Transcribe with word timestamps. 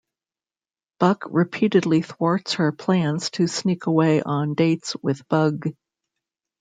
Buck 0.99 1.25
repeatedly 1.29 2.01
thwarts 2.01 2.53
her 2.53 2.71
plans 2.71 3.29
to 3.37 3.45
sneak 3.45 3.85
away 3.85 4.23
on 4.23 4.55
dates 4.55 4.95
with 5.03 5.27
Bug. 5.27 5.75